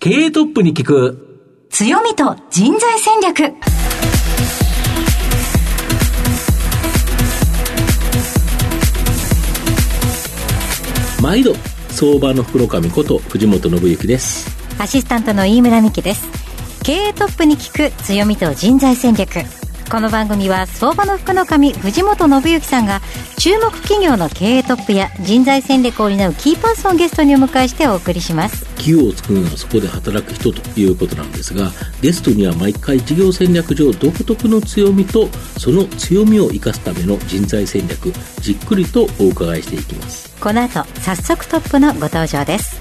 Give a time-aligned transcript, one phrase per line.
[0.00, 1.66] 経営トップに聞く。
[1.70, 3.52] 強みと人材戦略。
[11.20, 11.52] 毎度
[11.88, 14.48] 相場の福の神こと藤本信之です。
[14.80, 16.28] アシスタントの飯村美希です。
[16.84, 19.57] 経営トップに聞く強みと人材戦略
[19.90, 23.00] この番組は相場の福の神藤本信之さんが
[23.38, 28.66] 注目企業の経営トップや人材戦略を担うキーパーソンをゲストにお迎えしてお送りします。
[28.76, 31.70] 企業を作るのはそこで働く人ということなんですが
[32.02, 40.36] ゲストには毎回事業戦略上独特の強みとその強みを生かすための人材戦略じっくりとお伺いしていきます。
[40.38, 42.78] この後早速トップのご登場です。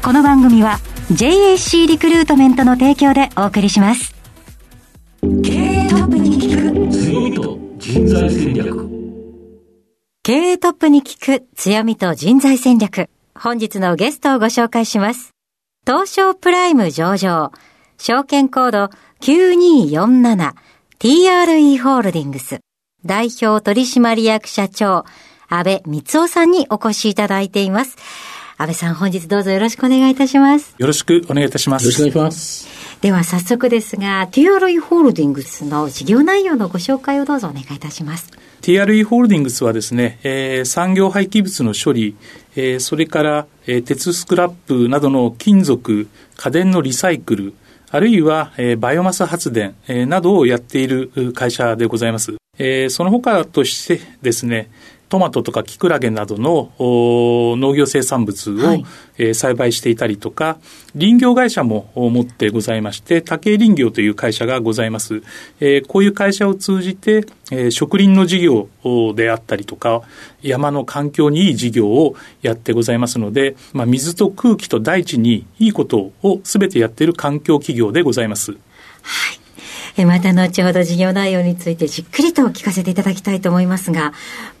[0.00, 0.78] この番組は
[1.10, 4.14] JAC リクルートメントの提供でお送りします。
[5.42, 5.73] 経
[7.94, 8.88] 人材戦略。
[10.24, 13.08] 経営トップに聞く強みと人材戦略。
[13.38, 15.30] 本日のゲストをご紹介します。
[15.86, 17.52] 東証プライム上場。
[17.96, 22.58] 証券コード 9247TRE ホールディングス。
[23.06, 25.04] 代表取締役社長
[25.48, 27.96] 安倍光夫さんにお越しいただいています。
[28.56, 31.84] 安倍さん本日どうぞよろしくお願いいたしますよろしくお願いいたします。
[31.84, 32.68] よろしくお願いします
[33.00, 38.30] では早速ですが TRE ホールディングスの事業内容のご紹介をどうぞお願いいたします
[38.62, 42.16] TRE ホールディングスはですね、えー産業廃棄物の処理、
[42.56, 47.54] えーそれから、えー鉄スクラップなどの金属、家電のリサイクル、
[47.90, 52.36] あるいは、えーバイオマス発電、えーなどをやっているう会社でございます。
[52.56, 54.70] えーその他としてですね、
[55.08, 58.84] トマトとかキクラゲなどのお農業生産物を、はい
[59.18, 60.58] えー栽培していたりとか、
[60.98, 65.22] 林業会社もお持ってございまして、竹林業という会社がございます。
[65.60, 68.68] えーこういう会社を通じて、えー植林の事業
[69.14, 70.02] であったりとか、
[70.42, 78.56] 山の環境にいい事業をやってございますので、まあ、水と空気と大地にいいことをすべてやっている環境企業でございます。
[79.96, 84.12] えまた後ほど事業内容についてじっくりと聞かせていただきたいと思いますが、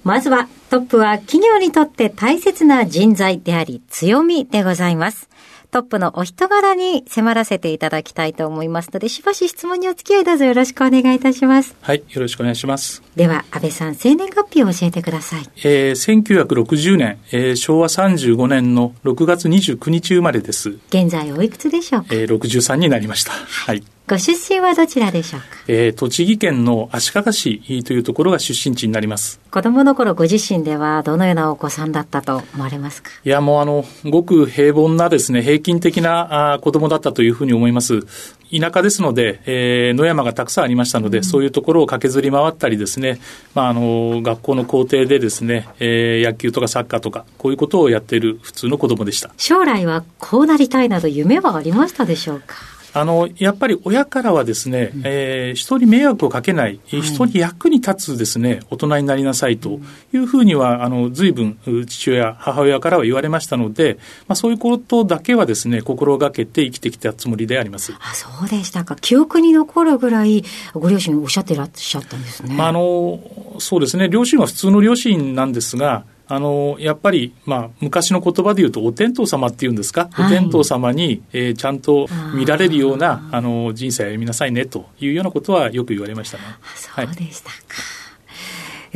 [0.04, 5.28] まずはトップは企業にとって大切な人材であり強みでございます。
[5.72, 11.74] トップのお人柄に迫らせていただきたいと思いますので、しばし質問にお付き合いどうぞよろしくお願いいたします。
[11.80, 13.02] はい、よろしくお願いします。
[13.16, 15.42] では、安倍さん、生年月日を教えてください。
[15.64, 20.76] えー1960年、えー昭和35年の6月29日生まれです。
[20.90, 22.06] 現在おいくつでしょうか？
[22.12, 23.32] えー63になりました。
[23.32, 23.82] はい。
[24.06, 25.46] ご出身はどちらでしょうか？
[25.66, 29.40] えー栃木県の足利市というところが出身地になります。
[29.50, 33.10] 子供の頃ご自身ではどのようなお子さんだったと思われますか？
[33.24, 38.02] いや、もうあの、ごく平凡なですね、平均的なあー子供だったというふうに思います。
[38.50, 43.20] 田舎ですので、えー野山がたくさんありましたので、そういうところを駆けずり回ったりですね、
[43.54, 49.30] まあ、あの、学校の校庭でですね、えー野球とかサッカーとか、こういうことをやっている普通の子供でした。
[49.38, 52.56] 将来はこうなりたいなど夢はありましたでしょうか？
[52.94, 59.80] あの、やっぱり親からはですね、えー人に迷惑をかけない、えー人に役に立つですね、大人になりなさいと
[60.12, 67.92] いうふうには、あの、随分、う父親、母親からは言われましたので、まあそういうことだけはですね、心がけて生きてきたつもりであります。
[67.98, 68.94] あ、そうでしたか。
[68.94, 72.54] 記憶に残るぐらい、ご両親おっしゃってらっしゃったんですね。
[72.54, 73.18] まあ、あの、
[73.58, 86.44] そうですね、両親は普通の両親なんですが、あの、やっぱり、まあ、昔の言葉で言うと、お天道様っていうんですか、はいお天道様に、えーちゃんと見られるような、あの、人生を歩みなさいね、というようなことはよく言われましたね。
[86.46, 88.03] あそうでしたか。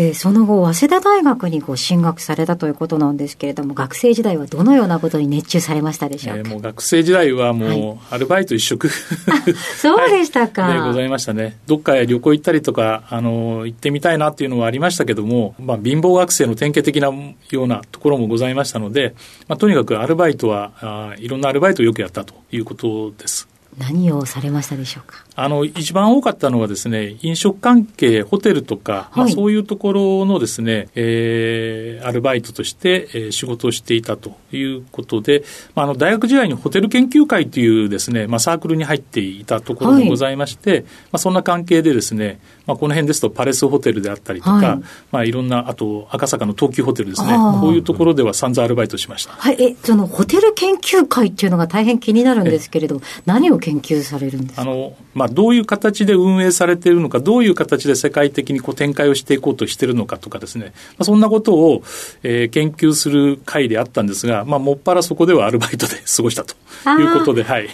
[0.01, 6.39] えーその後、早稲田大学にご進学されたということなんですけれども、学生時代はどのようなことに熱中されましたでしょうか？
[6.39, 8.89] えーもう学生時代はもうアルバイト一色、
[9.77, 10.73] そうでしたか。
[10.73, 11.59] でございましたね。
[11.67, 17.09] どっかへ旅行行ったりとか、あの、行ってみたいなっていうのはありましたけども、まあ、貧乏学生の典型的な
[17.51, 19.15] ようなところもございましたので、
[19.49, 23.49] まあ、とにかくアルバイトはあーいろんなアルバイトをよくやったということです。
[23.79, 25.25] 何をされましたでしょうか？
[25.37, 35.45] あの、一番多かったのはですね、飲食関係、ホテルとか、まあ、はいそういうところのですね、えーアルバイトとして、えー仕事をしていたということで、
[35.75, 44.83] まあ、あの、大学時代にホテル研究会というですね、まあ、サークルに入っていたところもございまして、まあ、そんな関係でですね、まあ、この辺ですとパレスホテルであったりとか、はい。
[45.11, 47.33] まあ、いろんな、あと、赤坂の東急ホテルですね。
[47.61, 49.33] こういうところでは散々アルバイトしました。
[49.33, 54.63] はい、え、そのホテル研究会っていうのが大変気になるんですけれど、何を研究されるんですか？
[54.63, 61.83] あの、まあ、どういう形で運営されているのか、どういう形で世界的にこう展開をしていこうとしているのかとかですね、まあ、そんなことを、
[62.23, 66.55] えー研究する会であったんですが、まあ、もっぱらそこではアルバイトで過ごしたと
[67.01, 67.69] いうことで、はい。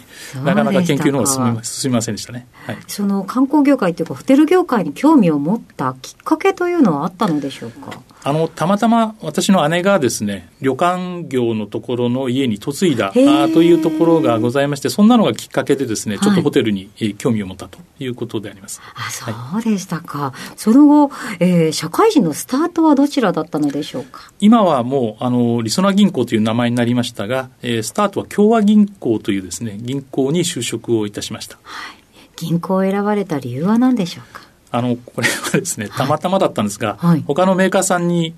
[0.44, 8.00] なかなか研究の方が進みませんでしたね、はい、その観光業界というかホテル業界に興味を持ったきっかけというのはあったのでしょうか？
[8.26, 16.88] あの、たまたま私の姉がですね、旅館業のところの家に嫁いだあというところがございまして、そんなのがきっかけでですね、ちょっとホテルに
[17.18, 18.80] 興味を持ったということであります。
[18.94, 20.18] あ、そうでしたか。
[20.18, 21.10] はい、その後、
[21.40, 24.32] えー、社会人のスタートはどちらだったのでしょうか？
[24.40, 31.58] 今はもう、あの、りそな銀行という名前になりましたが、えー、スタートは共和銀行というですね、銀行に就職をいたしました。
[31.62, 31.98] はい。
[32.36, 34.42] 銀行を選ばれた理由は何でしょうか？
[34.74, 38.34] あの、これはですね、たまたまだったんですが、はい、他のメーカーさんに、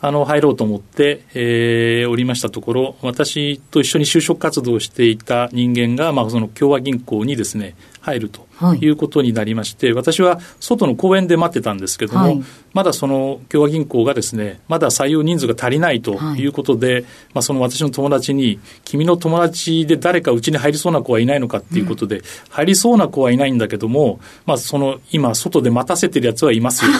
[0.00, 8.46] あの、入ろうと思って、えー、おりましたところ、私と一緒に就職活動をしていた人間が、まあ、その共和銀行にですね、入ると
[8.80, 8.86] い。
[8.88, 12.42] うことになりまして、はい、私は外の公園で待ってたんですけども、はい、
[12.72, 16.50] まだその共和銀行がですね、まだ採用人数が足りないとい。
[16.50, 26.90] うことで、はい、まあ、その私の友達に、君の友達で誰かうちに入りそうな子はいないのかっていうことで、うん、入りそうな子はいないんだけども、まあ、その今、外で待たせてるやつはいますよ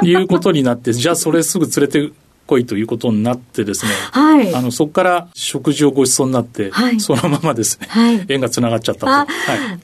[0.00, 0.04] と。
[0.06, 2.12] いうことになって、じゃあそれすぐ連れて
[2.46, 9.06] 来いということになってですね、はい、あのそこから食事をご馳走になって、はい、そのままですね、はい、縁がつながっちゃったと。
[9.06, 9.26] は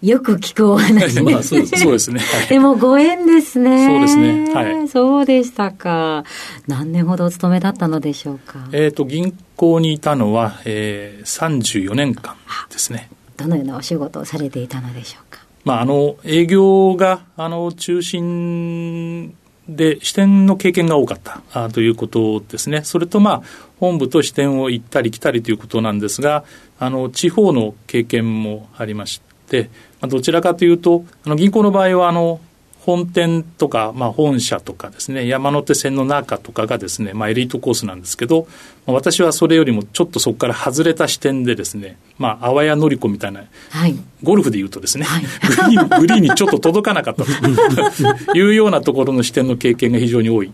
[0.03, 3.87] い、よく聞くお話まあそうそうですね、でもご縁ですね。
[3.87, 4.55] そうですね。
[4.55, 4.89] はい。
[4.89, 6.25] そうでしたか。
[6.67, 8.69] 何年ほどお勤めだったのでしょうか。
[8.73, 11.49] えっ、ー、と、銀行にいたのは、えー、
[11.85, 12.37] 34年間
[12.71, 13.11] ですね。
[13.37, 15.41] どのようなお仕事をされていたのでしょうか。
[15.65, 19.35] まあ、あの、営業が、あの、中心
[19.77, 21.43] で支店の経験が多かった。
[21.53, 23.43] あということですね、それと、まあ、
[23.79, 26.45] 本部と支店を行ったり来たりということなんですが、
[26.79, 29.71] あの地方の経験もありまして、
[30.01, 32.41] まあ、どちらかというと、あの銀行の場合はあの
[32.81, 38.49] 本店とか、まあ、本社とかですね、山手線の中とかがですね、まあ、エリートコースなんですけど、
[38.87, 45.29] 私はそれよりもちょっとそこから外れた視点でですね、まあ、あわやのりこみたいな、はい、ゴルフで言うとですね、はい、グ
[45.71, 47.31] リーン、 グリーンにちょっと届かなかったと
[48.37, 50.53] いうようなところの視点の経験が非常に多い。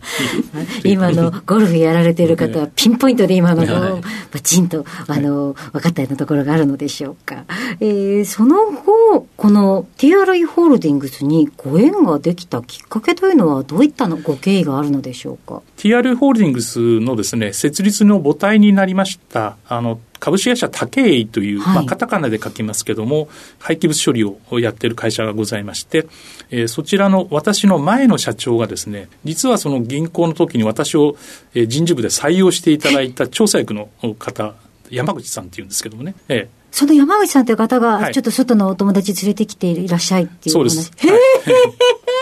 [0.85, 4.01] 今のゴルフやられている方は、ピンポイントで今のを
[4.33, 7.45] バチンと、あの、分かったようなところがあるのでしょうか。
[7.81, 15.63] えー、その後、この TRE ホールディングスにご縁ができたきっかけというのは、どういったのご経緯があるのでしょうか。
[15.79, 23.29] TRE ホールディングスのですね、設立の母体になりました、あの、株式会社武井という、はい、まあ、カタカナで書きますけども、
[23.59, 26.07] 廃棄物処理をやっている会社がございまして、
[26.51, 31.17] えー、そちらの私の前の社長がですね、実はその銀行の時に私を、
[31.55, 34.55] えー、人事部で採用していただいた調査役の方、
[34.91, 40.93] 山口さんっていうんですけどもね、えー、その山口さんという方が、ちょっと外のお友達連れてきていらっしゃいっていうそうです。
[40.97, 41.21] へえ、はい、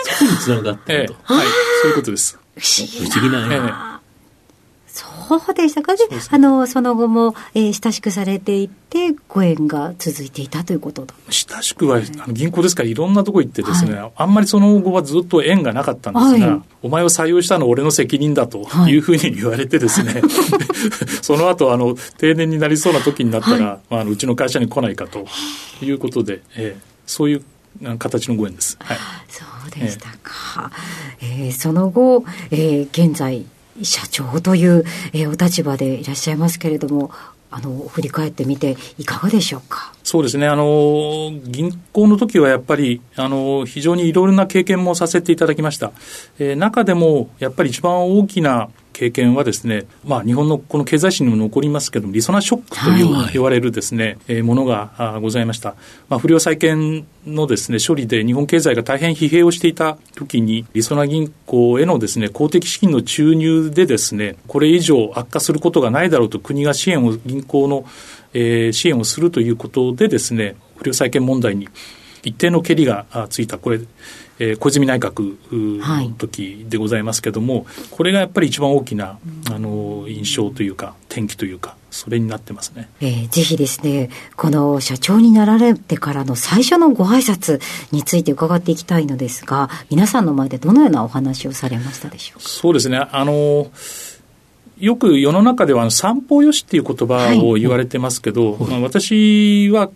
[0.03, 1.47] そこにつながったと、えー、はい、
[1.81, 2.37] そういうことです。
[2.57, 3.53] 不思議な。
[3.53, 3.94] えー
[5.27, 5.95] そうでしたか？
[5.95, 11.13] で、あの、その後も、えー、親しくされていって、ご縁が続いていたということだ。
[11.29, 18.95] 親しくは、あの銀行ですからいろんなとこ行ってですね、はい、あんまりその後はずっと縁がなかったんですが、はい、お前を採用したのは俺の責任だとい。
[18.97, 20.21] うふうに言われてですね、はい、
[21.21, 25.25] その後、あの、定年になりそうな時になったら、まあ、うちの会社に来ないかと
[25.81, 27.43] いうことで、えー、そういう
[27.97, 28.77] 形のご縁です。
[28.79, 30.71] はい、そうでしたか。
[31.21, 33.45] えー、えー、その後、えー、現在、
[33.83, 34.83] 社長という、
[35.13, 37.11] えー、お立場でいらっしゃいますけれども、
[37.51, 39.94] あの振り返ってみて、いかがでしょうか？
[40.05, 45.93] そうですね、あの銀行の時はやっぱりあの非常にいろいろな経験もさせていただきました。
[46.37, 55.75] えー、中でもやっぱり一番大きな経験はですね、まあ、日本のこの経済史にも残りますけども、リソナショックという、はい、言われるですね、えー、ものがございました。
[56.07, 67.85] まあ、不良債権のですね、処理で日本経済が大変疲弊をしていた時に、りそな銀行へのですね、公的資金の注入でですね、これ以上悪化することがないだろうと国が支援を、銀行の、
[68.37, 71.69] えー、支援をするということでですね、不良債権問題に
[72.23, 73.79] 一定のけりがついた、これ、
[74.39, 79.17] えー、小泉内閣の時でございますけれども、はい、これがやっぱり一番大きな、
[79.49, 87.61] あの印象というか、転機というか、それになってますね、えー、ぜひですね、この社長になられてからの最初のご挨拶
[87.93, 92.49] について伺っていきたいのですが、皆さんの前でどのようなお話をされましたでしょうか？
[92.49, 92.97] そうですね。
[92.97, 93.71] あの
[94.77, 99.89] よく世の中では三方よしっていう言葉を言われてますけど、はい、まあ、私は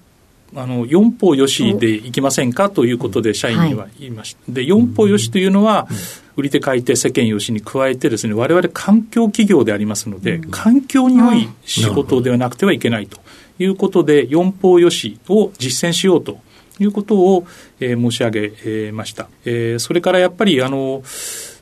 [0.56, 4.52] あの四方よしでいきませんかということで社員には言いました。
[4.52, 5.88] で四方よしというのは、
[6.36, 13.20] 売り手買い手世間よしに加えてですね我々環境企業でありますので、環境に良い仕事ではなくてはいけないと
[13.60, 13.66] い。
[13.66, 16.40] うことで四方よしを実践しようと
[16.80, 17.46] いうことを、
[17.80, 21.04] えー、申し上げました、えー、それからやっぱりあの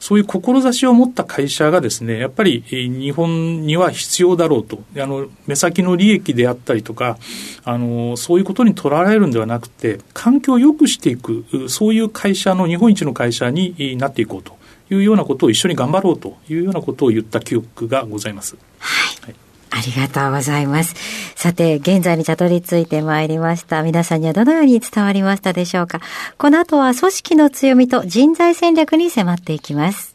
[0.08, 7.18] そういう志を持った会社がですね、やっぱり日本には必要だろうと、あの目先の利益であったりとか、
[7.66, 14.56] あのそういうことにとらわれるんではなくて、環境を良くしていく、そういう会社の、日本一の会社になっていこうと
[14.90, 18.56] いうようなことを一緒に頑張ろうというようなことを言った記憶がございます。
[18.80, 20.96] はい、はいありがとうございます。
[21.36, 23.84] さて、現在にたどり着いてまいりました。
[23.84, 26.02] 皆さんにはどのように伝わりましたでしょうか
[26.38, 30.14] この後は組織の強みと人材戦略に迫っていきます。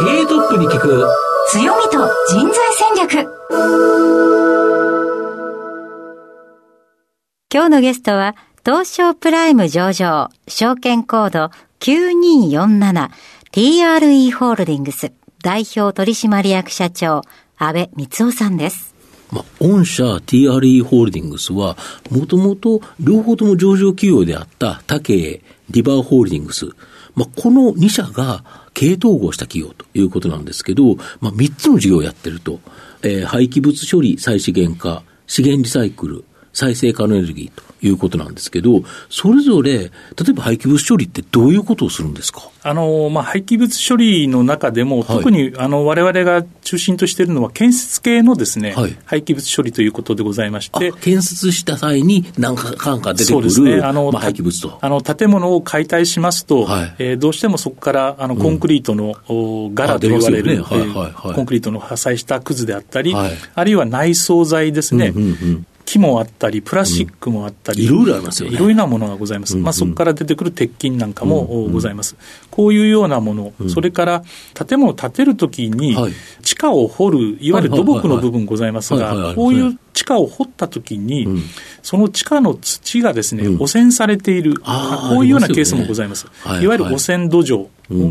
[0.00, 1.06] 経営トップに聞く
[1.50, 3.12] 強みと人材戦略
[7.52, 8.34] 今日のゲストは
[8.64, 11.50] 東証プライム上場証券コード
[11.80, 15.12] 9247TRE ホールディングス
[15.42, 17.20] 代表取締役社長
[17.62, 18.94] 安倍光夫さんです。
[19.30, 21.76] まあ、御社 TRE ホールディングスは、
[22.10, 26.70] もともと両方とも上場企業であった他経リバーホールディングス、
[27.14, 32.60] まあ、この2社が経営統合した企業ということなんですけど、まあ、3つの事業をやってると、
[33.02, 39.90] えー、廃棄物処理再資源化、資源リサイクル、再生可能エネルギーということなんですけど、それぞれ、例
[40.30, 42.42] えば廃棄物処理ってどういうことをするんですか？
[42.62, 50.92] あの、まあ、廃棄物処理の中でも、はい、特に、あの、我々が中心としているのは、建設系のですね、はい、廃棄物処理ということでございまして。
[51.00, 54.78] 建設した際に何かか出てくる、ね、あの、まあ、廃棄物と。
[54.80, 68.54] あの、建物を解体しますと、はい、えー、どうしてもそこから、あの、コンクリートの、うん、柄と言われる、ねはいはいはい、コンクリートの破砕したくずであったり、あるいは内装材ですね、うんうんうん木もあったり、プラスチックもあったり、いろいろありますよね。
[68.54, 69.56] いろいろなものがございます。
[69.56, 72.16] まあ、そこから出てくる鉄筋なんかもございます。
[72.50, 74.22] こういうようなもの、それから
[74.54, 75.96] 建物を建てるときに、
[76.42, 81.42] 地下を掘る、いわゆる土木の部分ございますが、こういう地下を掘ったときに、うん、
[81.82, 86.26] その地下の土がですね、うん、汚染されている、こういうようなケースもございます。
[86.46, 87.66] いわゆる汚染土壌、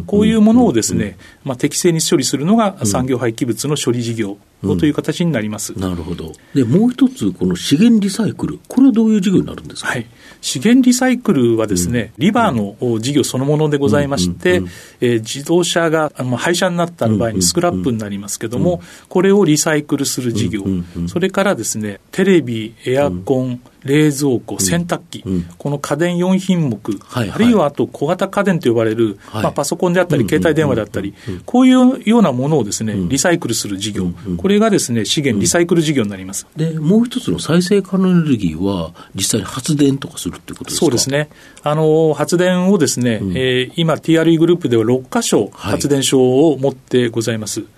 [0.05, 6.33] こういうものをですね、まあ、適正に処理するのが産業廃棄物の処理事業という形になります、なるほど。
[6.53, 10.05] で、もう一つ、この資源リサイクル、これはどういう事業になるんですか、はい、
[10.41, 14.61] 資源リサイクルはですね、リバーの事業そのものでございまして、
[14.99, 20.65] え自動車があの廃車になった場合にスクラップになりますけれども、これをリサイクルする事業、
[21.07, 31.13] それからですね、テレビ、エアコン、冷蔵庫、洗濯機、うん、この家電4品目、はいはい、あるいはあと小型家電と呼ばれる、はい、まあ、パソコンであったり、携帯電話であったり、
[31.45, 34.07] こういうようなものをですね、リサイクルする事業、
[34.37, 36.45] これがですね、資源リサイクル事業になります。
[36.57, 40.79] で、もう一つの再生可能エネルギーは、実際に発電とかするってことですか？
[40.81, 41.29] そうですね。
[41.63, 47.61] あの、発電をですね、うん、えー、今 TRE グループでは6箇所発電所を持ってございます。
[47.61, 47.69] はい、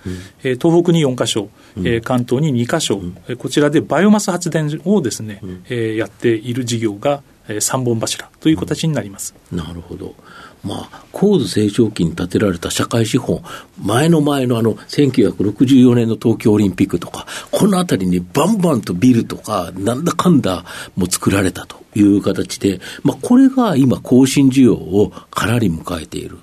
[0.44, 9.36] えー、東北に4箇所、うん、えー、関東に2箇所、うん、こちらでバイオマス発電をですね、うん、えー、やっている事業が、えー、3本柱という形になります。
[9.52, 10.16] なるほど。
[10.64, 13.42] まあ、高度成長期に建てられた社会資本、
[13.84, 20.64] 前の前のあの、1964年の東京オリンピックとか、このあたりにバンバンとビルとか、なんだかんだ
[20.96, 26.38] も作られたという形で、まあ、これが今、更新需要をかなり迎えている。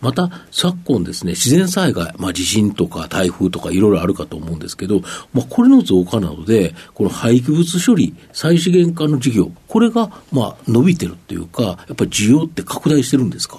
[0.00, 5.00] また、昨今ですね、自然災害、まあ、地震とか台風とかいろいろあるかと思うんですけど、
[5.32, 13.58] まあ、これの増加などで、この廃棄物処理、再資源化の事業、これが、まあ、伸びてるっていうか、やっぱり需要って拡大してるんですか？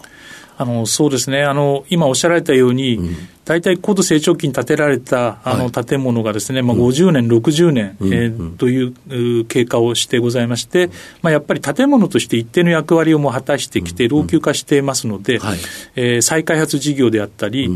[0.57, 1.43] あのそうですね。
[1.43, 10.89] あの、今おっしゃられたように、うん大体高度成長期に建てられたあの建物がですね、まあ、50年、60年、えー、という経過をしてございまして、
[11.21, 15.39] まあ、やっぱり建物として一定の役割をも果たしてきて、老朽化していますので、
[15.95, 17.69] えー、再開発事業であったり、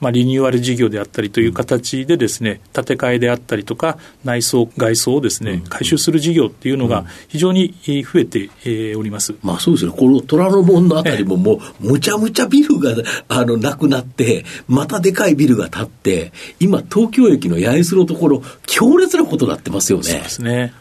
[0.00, 8.50] まあ、リニューアル事業であったりという形でですね、建て替えであったりとか、内装、外装をですね、回収する事業っていうのが非常に増えて
[8.96, 9.36] おります。
[9.42, 12.96] まあそうですね、この虎ノ門のあたりももう、むちゃむちゃビルが
[13.28, 20.04] あのなくなって、またでかいビルが建って、今、東京駅の八重洲のところ、強烈なことになってますよね。
[20.04, 20.74] そうですね。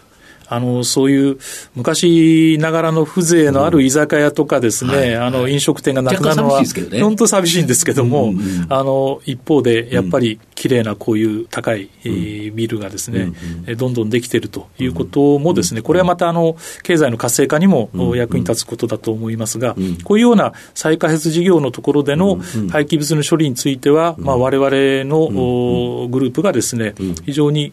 [0.52, 1.38] あの、そういう
[1.76, 5.16] 昔ながらの風情のある居酒屋とかですね、うんはい。
[5.16, 13.32] あの、飲食店がなくなるのは、ね、本当寂しいんですけども、うんうん、あの、一方で、やっぱり綺麗なこういう高い、うん、ビルがですね、
[13.66, 22.36] うん、どんどんできているということもですね、これはまた、あの、経済の活性化にも役に立つことだと思いますが、こういうような再開発事業のところでの
[22.72, 26.94] 廃棄物の処理については、まあ、われのグループがですね、
[27.26, 27.72] 非常に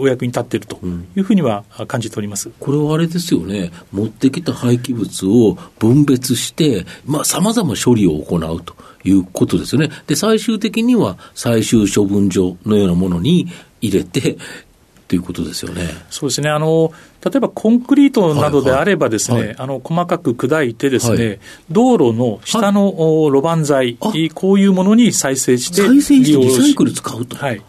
[0.00, 0.80] お役に立っていると
[1.14, 6.86] いうふうには感じておりますこれはあれですよね、持ってきた廃棄物を分別して、
[7.24, 9.90] さまざ、ま処理を行うということですよね。
[10.06, 13.48] で、最終的には最終処分場のようなものに
[13.80, 14.36] 入れて、っ
[15.06, 15.88] ということですよね。
[16.10, 16.50] そうですね。
[16.50, 16.92] あの、
[17.24, 21.38] 例えばコンクリートなどであればですね、はいはい、あの、細かく砕いてですね、はい、
[21.70, 22.90] 道路の下の
[23.30, 27.36] 路盤材、こういうものに再生して、再生してリサイクル使うと。
[27.36, 27.62] はい。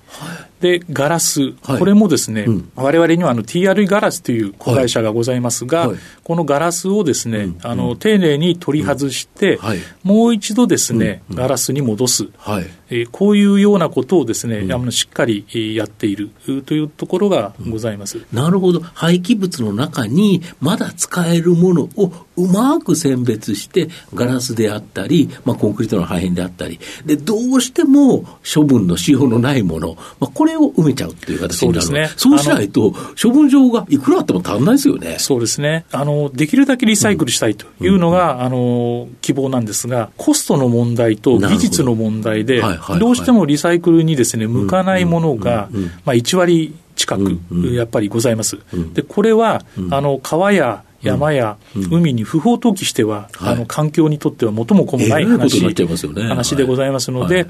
[0.62, 2.46] で、ガラス、はい、これもですね、
[2.76, 9.60] われわれにはあの TR ガラスという子会社がございますが、はい、このガラスをですね、うん、あの丁寧に取り外して、
[10.04, 16.30] もう一度ですね、うん、ガラスに戻す、はい、えー、こういうようなことをですね、あのしっかりやっている
[16.66, 18.26] というところがございます。
[18.32, 18.82] なるほど。
[18.94, 32.12] 廃棄物の中にまだ使えるものをうまく選別して、ガラスであったり、まあ、コンクリートの破片であったり、で、どうしても処分のしようのないもの、まあ、これを埋めちゃうっていう形になるそうですね。
[32.18, 35.16] そうしないと、処分場がいくらあっても足んないですよね。
[35.20, 35.86] そうですね。
[35.92, 42.62] あのできるだけリサイクルしたいというのが、あの希望なんですが、コストの問題と技術の問題で、
[43.00, 45.70] どうしてもリサイクルにですね向かないものが、
[46.06, 47.40] まあ、1割近く、
[47.74, 48.58] やっぱりございます。
[48.94, 51.58] でこれは、あの川や山や
[51.92, 57.48] 海に不法投棄しては、あの環境にとっては元も子もない話,、話でございますので、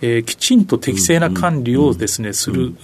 [0.00, 2.74] えー、きちんと適正な管理をですね、する、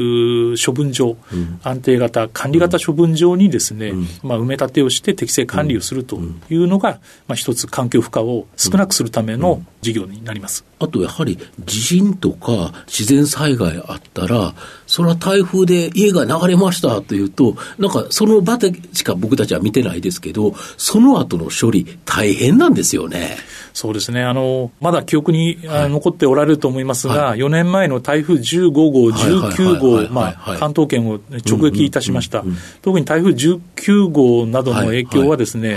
[0.64, 1.16] 処分場、
[1.62, 3.92] 安定型、管理型処分場にですね、
[4.22, 6.18] まあ、埋め立てをして適正管理をすると
[6.50, 10.64] いうのが、まあ、一つ環境負荷を少なくするための事業になります。
[10.80, 14.54] あとやはり地震とか自然災害あったら、
[14.94, 23.36] それは台風で家が流れましたというと、なんかその場でしか僕たちは見てないですけど、その後の処理、大変なんですよね。
[23.72, 24.22] そうですね。
[24.22, 32.44] あの、まだ記憶に、はい、残っておられると思いますが、はい、4年前の台風15号、19号、まあ、関東圏を直撃いたしました。
[32.80, 35.76] 特に台風19号などの影響はですね、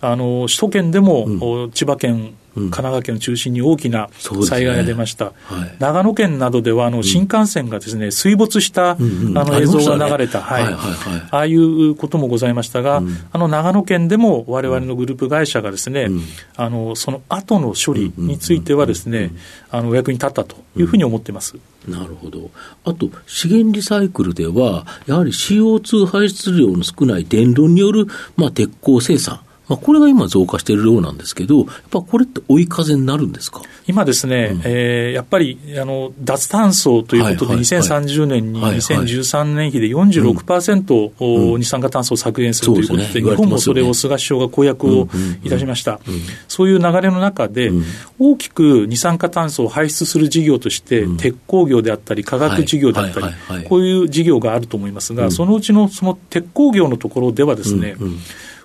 [0.00, 4.08] あの、首都圏でも、うん、千葉県、神奈川県を中心に大きな
[4.48, 16.08] 災害が出ました、ねはい、長野県などではあの新幹線がですね、水没した、あの映像が流れた、はい、ああいうこともございましたが、あの長野県でもわれわれのグループ会社がですね、
[16.56, 19.32] あのその後の処理についてはですね、
[19.70, 21.56] あのお役に立ったというふうに思っています。
[21.88, 22.50] なるほど。
[22.84, 28.06] あと、資源リサイクルでは、やはり CO2 排出量の少ない電炉による、
[28.36, 33.62] まあ、鉄鋼生産、まあ、これが今増加しているようなんですけど、やっぱこれって追い風になるんですか？
[33.86, 45.08] 今ですね、うん、えー、やっぱりあの脱炭素ということで、2030年に2013年比で46%、うん、二酸化炭素を削減するということで、日本もそれを菅首相が公約を
[45.42, 46.00] いたしました。
[46.48, 47.70] そういう流れの中で、
[48.18, 57.96] 大きく二酸化炭素を排出する事業として、鉄鋼業であったり、化学事業であったり、こういう事業があると思いますが、そのうちのその鉄鋼業のところではですね、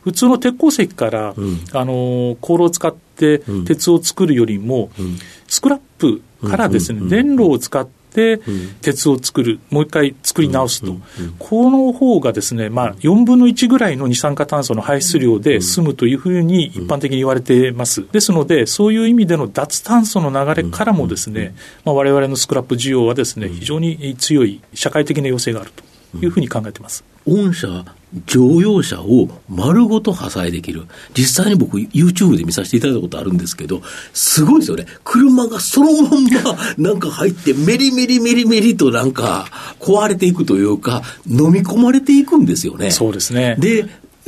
[0.01, 8.39] 普通の鉄鉱石から、うん、あの航路を使って鉄を作るよりも、うん、スクラップからですね、電炉を使って、
[8.81, 10.95] 鉄を作る、もう一回作り直すと、
[11.37, 18.05] この方がですね、まあ、4分の1ぐらいの二酸化炭素の排出量で済むというふうに一般的に言われています。
[18.11, 25.83] ですので、そういう意味での脱炭素の流れからもですね、まあ、我々のスクラップ需要はですね、非常に強い社会的な要請があると
[26.21, 27.03] いうふうに考えています。
[27.27, 27.85] 御社
[28.25, 30.87] 乗用車を丸ごと破砕できる。
[31.15, 33.81] 実際に僕 YouTube で見させていただいたことあるんですけど、
[34.13, 34.85] すごいですよね。
[35.03, 39.47] 車がそのまんまなんか入ってメリメリメリメリとなんか
[39.79, 42.89] 壊れていくというか、飲み込まれていくんですよね。
[42.89, 43.55] そうですね。
[43.59, 43.85] で、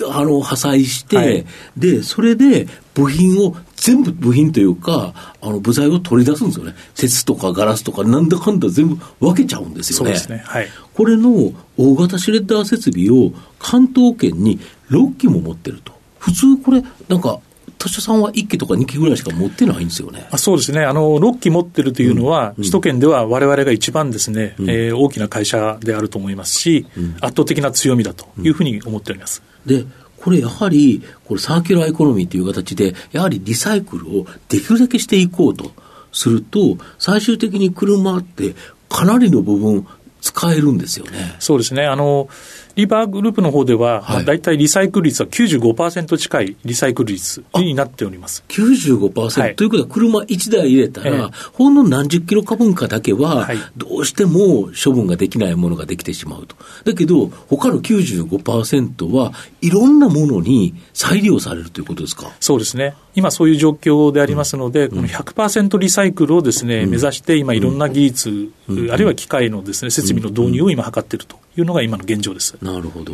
[0.10, 6.76] あの、破砕して、はい、で、それで部品を全部部品というか、あの部材を取り出すんですよね。
[6.96, 10.13] 鉄とかガラスとか、なんだかんだ全部分けちゃうんですよね。
[10.30, 10.44] ね。
[10.46, 10.67] はい。
[10.94, 14.60] これの大型シュレッダー設備を関東圏に
[14.91, 15.94] 6機も持ってると。
[16.20, 17.39] 普通これ、なんか、
[17.80, 20.28] 他社さんは1機とか2機ぐらいしか持ってないんですよね。
[20.30, 20.82] あそうですね。
[20.82, 29.41] あの、6機持ってるというのは、うん、首都圏ではわれわれが一番ですね、うん、えー、大きな会社であると思いますし、うん、圧倒的な強みだというふうに思っております。
[29.65, 29.86] で、
[30.22, 35.72] これやはり、これサーキュラーエコノミーという形で、やはりリサイクルをできるだけしていこうと
[36.12, 38.54] すると、最終的に車って
[38.88, 39.88] かなりの部分
[40.22, 41.36] 使えるんですよね。
[41.40, 41.86] そうですね。
[41.86, 42.30] あの、
[42.76, 48.44] リバーグループの方では、はい、大体リサイクル率は95%近いリサイクル率になっております。
[48.50, 56.56] 95%、はい、ということは、車1台入れたら、ええ、ほんの何十キロか分かだけは、どうしても処分ができないものができてしまうと。
[56.86, 62.32] だけど、他の95%はいろんなものに再利用されるということですか？
[62.40, 62.96] そうですね。
[63.16, 72.58] 今そういう状況でありますので、うん、この100%リサイクルをですね、うん、目指して、今いろんな技術、うん、あるいは機械のですね、設備の導入を今図っているというのが今の現状です。
[72.62, 73.14] なるほど。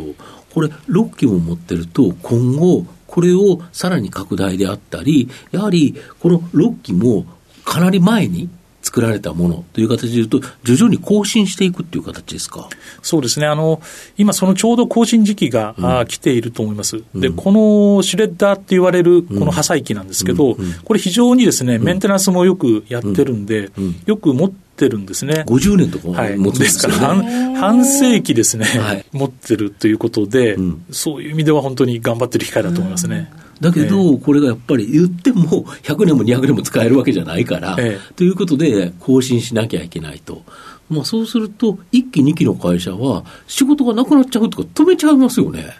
[0.54, 7.24] これ、6機も持ってると、今後、これをさらに拡大であったり、やはりこの6機も
[7.64, 8.50] かなり前に
[8.82, 12.68] 作られたものという形でいうと、徐々に更新していくっていう形ですか？
[13.02, 13.80] そうですね、あの
[14.16, 23.70] 今、そのちょうど更新時期が、うん、あ来ていると思います、でこのシュレッダーって言われるこの破砕機なんですけど、これ、非常にですねメンテナンスもよくやってるんで、
[24.06, 25.44] よく持ってってるんですね。
[25.46, 33.32] 50年とか持つんです、ね、ですから半、半世紀ですね、はい、持ってるということで、うん、そういう意味では本当に頑張ってる機械だと思いますね。
[33.60, 40.42] だけど、これがやっぱり言っても100年も200年も使えるわけじゃないから、ええ、ということで更新しなきゃいけないと。
[40.88, 45.76] まあ、そうすると、1期、2期の会社は仕事がなくなっちゃうとか止めちゃいますよね。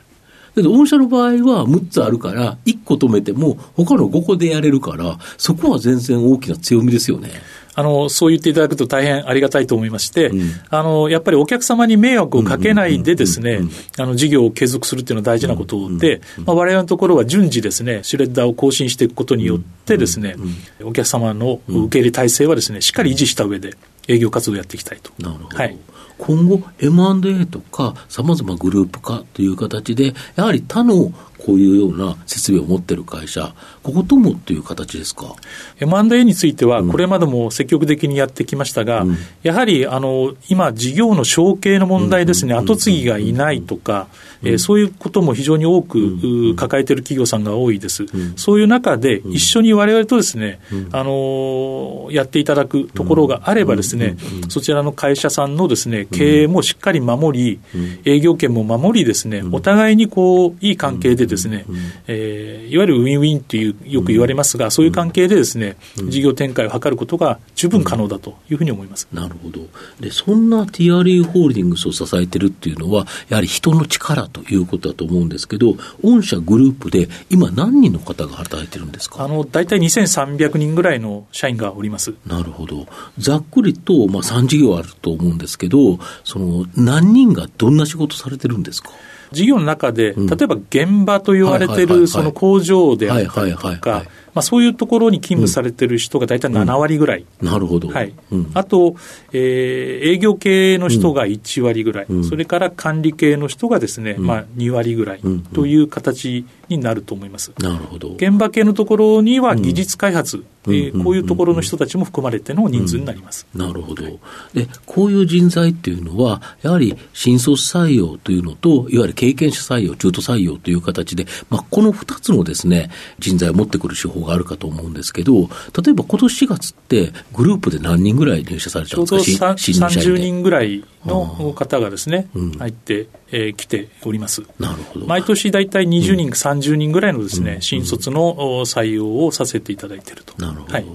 [0.59, 7.31] けど、御社の場合は6つあるから、1個止めても、他の5個でやれるから、そこは全然大きな強みですよね。
[7.75, 13.61] あの、そう言っていただくと大変ありがたいと思いまして、うん、あの、やっぱりお客様に迷惑をかけないでですね、
[13.99, 20.37] あの、事業を継続するっていうのは大事なことで、まあ、我々のところは順次ですね、シュレッダーを更新していくことによってですね、
[20.83, 23.75] お客様の受け入れ体制はですね、しっかり維持した上で
[24.09, 25.13] 営業活動をやっていきたいと。
[25.19, 25.57] なるほど。
[25.57, 25.77] はい。
[26.19, 35.35] 今後 M&A とかさまざまグループ化という形で、やはり他のこういうような設備を持ってる会社、ここともっていう形ですか
[35.81, 44.09] ？M&A については、これまでも積極的にやってきましたが、うん、やはりあの今、事業の承継の問題ですね、後継ぎがいないとか、
[44.43, 50.61] えー、そういうことも非常に多く抱えている企業さんが多いです、そういう中で、一緒にわれわれとですね、
[50.93, 54.17] あのやっていただくところがあればですね、
[54.49, 57.61] そちらの会社さんのですね経営もしっかり守り、
[58.05, 61.65] 営業権も守りですね、お互いにこういい関係でですね、
[62.07, 65.77] えー、いわゆるウィンウィンというよく言われますが、そういう関係でですね、
[66.09, 69.07] 事業展開を図ることが十分可能だというふうに思います。
[69.13, 69.61] なるほど。
[70.01, 79.23] で、そんな TRE ホールディングスを支えてるっていうのは、やはり人の力ということだと思うんですけど、御社グループで今何人の方が働いてるんですか？
[79.25, 82.15] あの、大体2300人ぐらいの社員がおります。
[82.27, 82.87] なるほど。
[83.19, 88.91] ざっくりと、まあ3事業あると思うんですけど、その、何人がどんな仕事されてるんですか？
[89.33, 98.15] 事業の中で、例えば現場と言われてるその工場であったりとか、まあ、そういうところに勤務されてる人が大体7割ぐらい、うん、なるほど、はい。
[98.55, 98.97] あと、
[99.33, 105.21] えー、営業系の人が1割ぐらい、それから管理系の人がですね、まあ、2割ぐらい
[105.55, 107.53] という形になると思います。
[107.59, 108.11] なるほど。
[108.15, 113.47] 現場系のところには技術開発、えー、こういうところの人たちも含まれての人数になります。
[113.55, 125.49] なるほど、でこういう人材っていうのは、やはり新卒採用というのと、いわゆる経験者採用、中途採用という形で、まあ、この2つのですね人材を持ってくる手法があるかと思うんですけど、
[125.83, 132.29] 例えば今年4月って、グループで何人ぐらい入社されたんですか、ちょうど30人ぐらいの方がですね、
[132.59, 134.43] 入ってえー、来ております。
[134.59, 135.07] なるほど。
[135.07, 140.35] 毎年大体20人、うん、30人ぐらいのですね、うん、新卒の採用をさせていただいていると。
[140.43, 140.73] なるほど。
[140.73, 140.87] はい、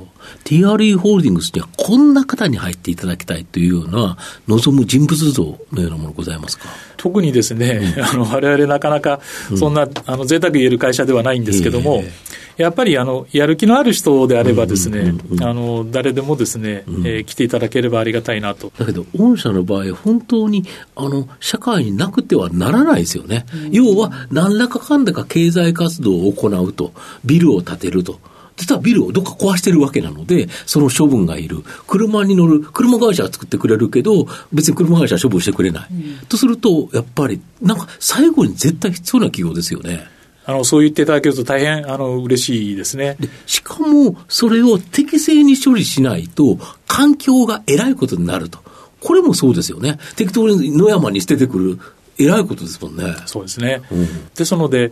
[0.43, 6.69] TRE ホールディングスにはこんな方に入っていただきたいというような望む人物像のようなものございますか？
[7.03, 9.19] 特にですね、うん、あの我々なかなか
[9.57, 18.71] そんな、うん、あの贅沢言える会社ではないんですけども、えーやっぱりあのやる気のある人であればですね、あの誰でもですね、うん、えー、来ていただければありがたいなと。
[18.77, 20.63] だけど、御社の場合、本当に
[20.95, 23.47] あの社会になくてはならないですよね。
[23.55, 26.93] うん、要は、何らかかんだか経済活動を行うと、
[27.25, 28.19] ビルを建てると。
[28.57, 31.63] 実はビルをどっか壊してるわけなので、その処分がいる。
[31.87, 35.87] 車に乗る、車会社は作ってくれるけど、別に車会社は処分してくれない。
[35.91, 40.07] うん、とすると、やっぱり、なんか最後に絶対必要な企業ですよね。
[40.45, 43.17] あの、そう言っていただけると大変、あの、嬉しいですね。
[43.45, 48.59] しかも、それを適正に処理しないと、環境がえらいことになると。
[48.99, 49.99] これもそうですよね。
[50.15, 51.79] 適当に野山に捨ててくる、
[52.17, 53.15] えらいことですもんね。
[53.25, 53.81] そうですね。
[53.91, 54.91] うん、ですので、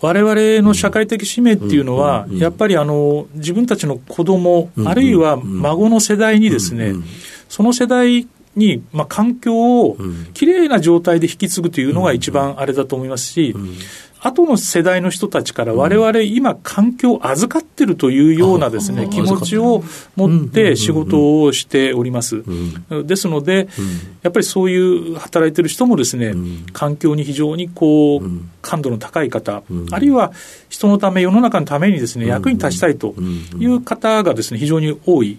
[0.00, 6.94] われわれの社会的使命っていうのは、やっぱりあの自分たちの子供、あるいは孫の世代にですね、
[7.48, 9.96] その世代に、まあ、環境を
[10.34, 13.54] きれいな状態で引き継ぐというのが一番あれだと思いますし、
[14.22, 19.82] 後の世代の人たちから、われわれ今、環境を預かってるというようなですね、気持ちを
[20.14, 22.44] 持って仕事をしております。
[23.06, 23.68] ですので、
[24.22, 26.34] やっぱりそういう働いてる人もですね、
[26.74, 28.22] 環境に非常にこう、
[28.60, 30.32] 感度の高い方、あるいは
[30.68, 33.14] 人のため、世の中のためにですね、役に立ちたいと
[33.58, 35.38] いう方がですね、非常に多い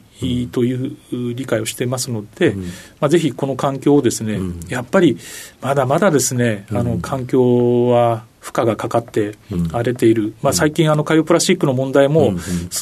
[0.52, 2.56] という理解をしてますので、
[3.00, 4.40] まあ、ぜひこの環境をですね、
[4.70, 5.18] やっぱり
[5.62, 9.36] まだまだですね、あの環境は負荷がかかって
[9.72, 12.40] 荒れている、うん、まあ、最近、あの海洋プラスチックの問題も、うん、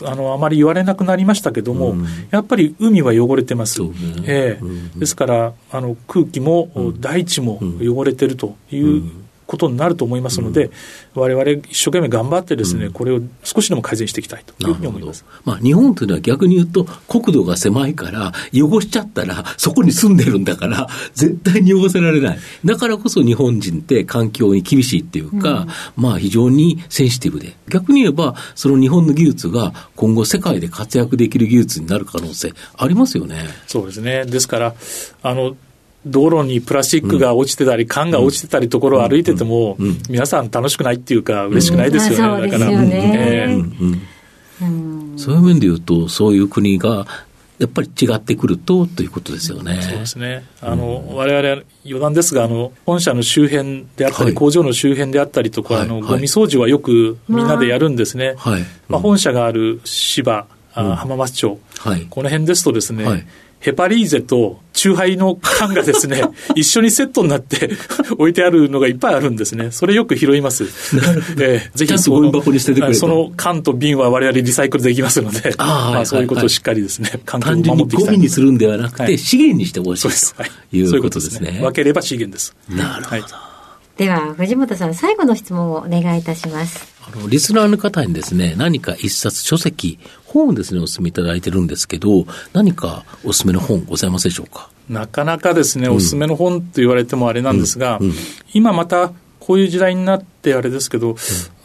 [0.07, 3.89] あのあまり言われなくなりましたけども、うん、やっぱり海は汚れてます、ね。
[4.25, 9.03] えー、ですからあの空気も大地も汚れてるという
[9.49, 10.69] ことになると思いますので、
[11.15, 15.25] われわれ一生懸命頑張ってですね、これを少しでも改善していきたいというふうに思います。
[15.43, 22.39] まあ、日本というのは逆に言うと、国土が狭いから、汚しちゃったら、そこに住んでるんだから、絶対に汚せられない。
[22.63, 25.65] だからこそ日本人って環境に厳しいっていうか、
[25.97, 33.47] うん、まあ非常にセンシティブで、逆に言えば、その日本の技術が今後世界で活躍できる技術になる可能性ありますよね。
[33.65, 34.25] そうですね。
[34.25, 34.75] ですから、
[35.23, 35.55] あの、
[36.05, 39.77] 道路にプラスチックが落ちてたり、缶が落ちてたりところを歩いてても、
[40.09, 42.71] 皆さん楽しくないっていうか、嬉しくないですよね、だから。
[45.17, 47.05] そういう面で言うと、そういう国が
[47.59, 49.81] やっぱり違ってくるとということですよね。
[49.81, 50.45] そうですね。
[50.61, 58.35] あの、うん、我々余談ですが、あの、本社の周辺であったり、はい、工場の周辺であったりとか、はい、あの、ゴミ掃除はよくみんなでやるんですね。
[58.37, 63.25] はい、まあ、本社がある芝、うん、浜松町、はい、この辺ですとですね、はい
[63.59, 66.23] ヘパリーゼとチューハイの缶がですね、
[66.55, 67.69] 一緒にセットになって
[68.17, 69.71] 置いてあるのがいっぱいあるんですね。
[69.71, 70.63] それよく拾います。
[71.39, 72.31] えー、ぜひその
[72.93, 78.15] その缶と瓶は我々リサイクルできますので、あまあ、そういうことをしっかりですね、環境を守っていきたい。
[78.15, 81.59] ゴミにするんではなくて、はい、資源にしてほしいということですね。
[81.61, 82.55] 分ければ資源です。
[82.69, 83.15] なるほど。
[83.17, 83.48] はい
[83.99, 86.87] では、藤本さん、最後の質問をお願いいたします。
[87.05, 94.69] あの、リスナーの方にですね、何か一冊書籍、本をですね、お勧めいただいてるんですけど、何かお勧めの本ございますでしょうか？
[94.87, 98.13] なかなかですね、お勧めの本と言われてもあれなんですが、うんうん、
[98.53, 101.15] 今また、こういう時代になってあれですけど、うん、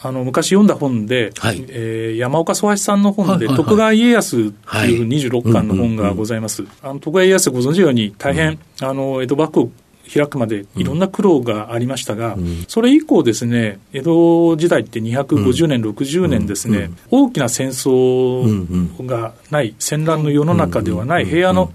[0.03, 6.65] あの昔読んだ本で、はい、えー、山岡宗橋さんの本で、徳川家康っていう26巻の本がございます。
[6.83, 9.73] あの徳川家康ご存知のように、大変、あの江戸幕府
[10.13, 21.73] 開くまでいろんな苦労がありましたが、うん、それ以降ですね、江戸時代って250年、うん、60年ですね、うん、大きな戦争がない、戦乱の世の中ではない平野の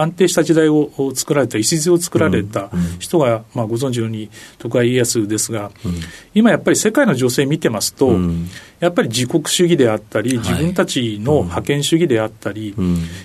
[0.00, 5.70] 安定した時代を作られた、礎を作られた人が、まあ、ご存知のように徳川家康ですが、
[6.34, 8.16] 今やっぱり世界の情勢見てますと、
[8.80, 12.74] やっぱり自国主義であったり、自分たちの覇権主義であったり、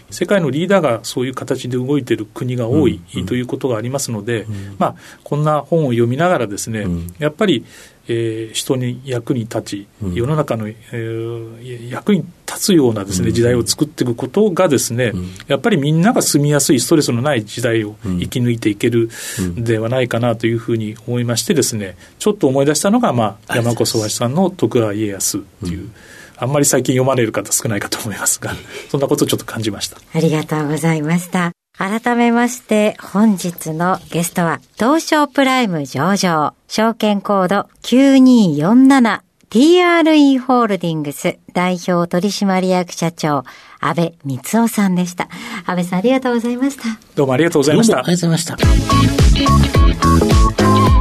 [0.10, 4.46] 世界のリーダーがそういう形で動いている国が多いということがありますので、
[4.78, 6.86] まあ、こんな本を読みながらですね、
[7.20, 7.66] やっぱり
[8.08, 15.14] えー、人に役に立ち、世の中の、えー、役に立つようなです、ね、時代を作っていくことがですね、
[15.48, 19.10] やっぱりみんなが住みやすい、ストレスのない時代を生き抜いていける
[19.56, 25.90] ではないかなというふうに思いましてですね、ちょっと思い出したのが、まあ、山子宗橋さんの徳川家康という、
[26.38, 28.54] あんまり最近読まれる方少ないかと思いますが、
[28.90, 29.98] そんなことをちょっと感じました。
[30.14, 31.55] ありがとうございました。
[31.78, 43.44] 改めまして、本日のゲストは、東証プライム上場、証券コード 9247TRE ホールディングス代表取締役社長、
[43.82, 45.28] 安倍光夫さんでした。
[45.66, 46.84] 安倍さんありがとうございました。
[47.16, 48.00] どうもありがとうございました。
[48.00, 48.56] ありがとうございました。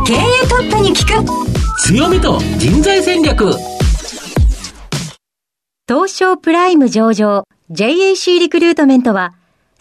[0.04, 0.16] 経営
[0.48, 1.24] トップに聞く
[1.86, 3.52] 強みと人材戦略
[5.88, 9.32] 東証プライム上場 JAC リクルートメントは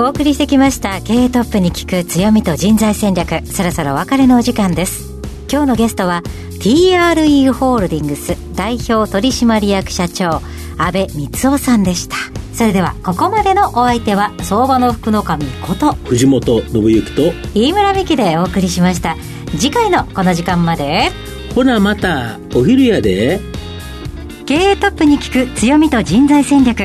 [0.00, 3.46] お送りしてきました経営トップに聞く強みと人材戦略。
[3.46, 5.10] そろそろお別れのお時間です。
[5.52, 6.22] 今日のゲストは
[6.58, 10.40] TRE ホールディングス代表取締役社長
[10.78, 12.16] 安倍光夫さんでした。
[12.54, 19.18] それではここまでのお相手は相場の福の神こと藤本信之と飯村美希でお送りしました。
[19.58, 21.10] 次回のこの時間まで。
[21.54, 23.38] ほなまたお昼やで。
[24.46, 26.84] 経営トップに聞く強みと人材戦略